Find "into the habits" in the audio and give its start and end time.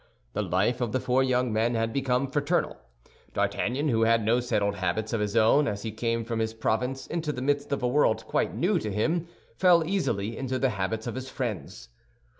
10.35-11.05